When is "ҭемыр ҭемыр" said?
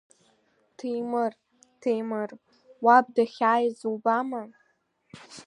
0.77-2.29